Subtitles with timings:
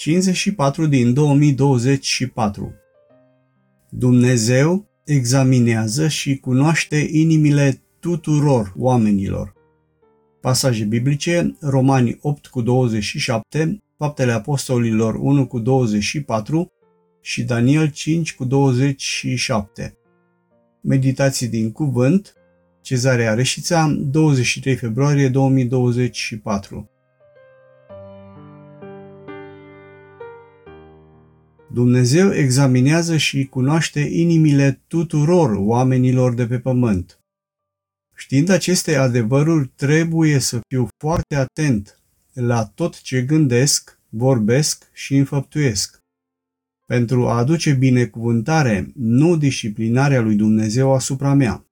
[0.00, 2.74] 54 din 2024
[3.90, 9.52] Dumnezeu examinează și cunoaște inimile tuturor oamenilor.
[10.40, 16.68] Pasaje biblice, Romani 8 cu 27, Faptele Apostolilor 1 cu 24
[17.20, 19.98] și Daniel 5 cu 27.
[20.80, 22.34] Meditații din cuvânt,
[22.82, 26.90] Cezarea Reșița, 23 februarie 2024.
[31.72, 37.20] Dumnezeu examinează și cunoaște inimile tuturor oamenilor de pe pământ.
[38.14, 42.02] Știind aceste adevăruri, trebuie să fiu foarte atent
[42.32, 45.98] la tot ce gândesc, vorbesc și înfăptuiesc.
[46.86, 51.64] Pentru a aduce binecuvântare, nu disciplinarea lui Dumnezeu asupra mea.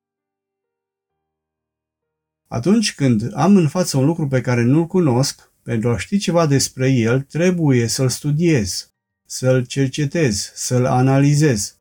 [2.49, 6.47] Atunci când am în față un lucru pe care nu-l cunosc, pentru a ști ceva
[6.47, 8.93] despre el, trebuie să-l studiez,
[9.31, 11.77] să-l cercetez, să-l analizez.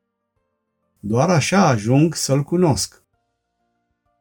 [0.99, 3.03] Doar așa ajung să-l cunosc.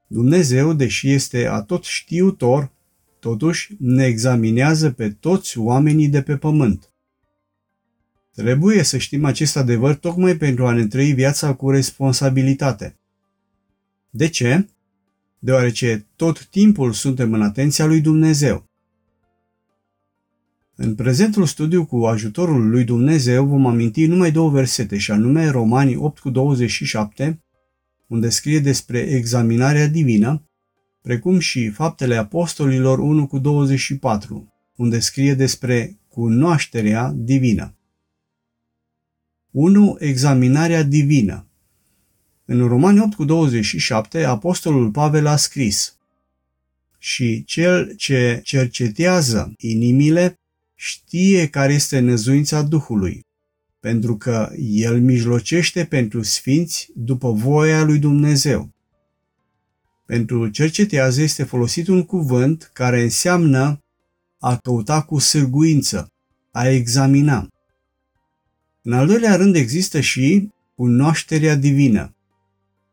[0.06, 2.72] Dumnezeu, deși este atot știutor,
[3.18, 6.90] totuși ne examinează pe toți oamenii de pe pământ.
[8.34, 12.96] Trebuie să știm acest adevăr tocmai pentru a ne trăi viața cu responsabilitate.
[14.10, 14.68] De ce?
[15.38, 18.66] Deoarece tot timpul suntem în atenția lui Dumnezeu.
[20.78, 25.96] În prezentul studiu cu ajutorul lui Dumnezeu vom aminti numai două versete, și anume Romanii
[25.96, 27.42] 8 cu 27,
[28.06, 30.48] unde scrie despre examinarea divină,
[31.02, 37.76] precum și Faptele Apostolilor 1 cu 24, unde scrie despre cunoașterea divină.
[39.50, 39.96] 1.
[39.98, 41.48] Examinarea divină
[42.44, 45.98] În Romani 8 cu 27, Apostolul Pavel a scris
[46.98, 50.38] Și cel ce cercetează inimile
[50.78, 53.20] știe care este năzuința Duhului,
[53.80, 58.70] pentru că el mijlocește pentru sfinți după voia lui Dumnezeu.
[60.06, 63.80] Pentru cercetează este folosit un cuvânt care înseamnă
[64.38, 66.12] a căuta cu sârguință,
[66.50, 67.48] a examina.
[68.82, 72.14] În al doilea rând există și cunoașterea divină.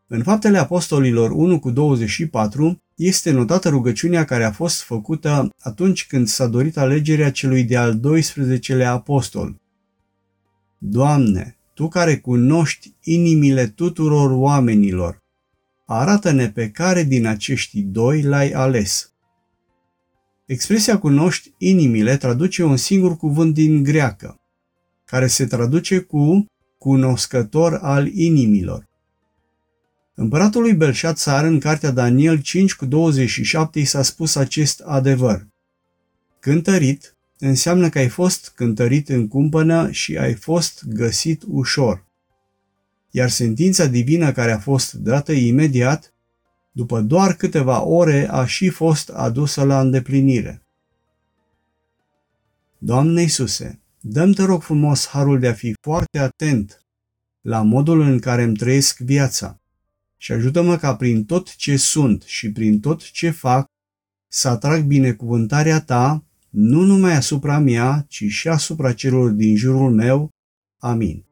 [0.07, 6.27] În Faptele Apostolilor 1 cu 24 este notată rugăciunea care a fost făcută atunci când
[6.27, 9.61] s-a dorit alegerea celui de-al 12-lea apostol.
[10.77, 15.21] Doamne, Tu care cunoști inimile tuturor oamenilor,
[15.85, 19.13] arată-ne pe care din acești doi l-ai ales.
[20.45, 24.39] Expresia cunoști inimile traduce un singur cuvânt din greacă,
[25.05, 26.45] care se traduce cu
[26.77, 28.85] cunoscător al inimilor.
[30.16, 35.47] Împăratului Belșațar în cartea Daniel 5 cu 27 i s-a spus acest adevăr.
[36.40, 42.06] Cântărit înseamnă că ai fost cântărit în cumpănă și ai fost găsit ușor.
[43.09, 46.13] Iar sentința divină care a fost dată imediat,
[46.72, 50.62] după doar câteva ore, a și fost adusă la îndeplinire.
[52.78, 56.85] Doamne Iisuse, dăm te rog frumos harul de a fi foarte atent
[57.41, 59.57] la modul în care îmi trăiesc viața
[60.23, 63.66] și ajută-mă ca prin tot ce sunt și prin tot ce fac
[64.31, 70.29] să atrag binecuvântarea ta nu numai asupra mea, ci și asupra celor din jurul meu.
[70.79, 71.25] Amin.